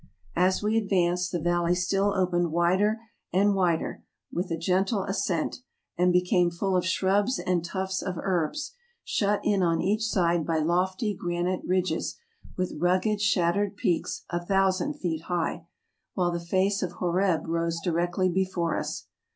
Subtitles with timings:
[0.35, 3.01] As we advanced, the valley still opened wider
[3.31, 5.57] and wider, with a gentle ascent,
[5.95, 10.57] and became full of shrubs and tufts of herbs, shut in on each side by
[10.57, 12.17] lofty granite ridges
[12.57, 15.67] with rugged, shattered peaks a thousand feet high,
[16.15, 19.05] while the face of Horeb rose directly before us.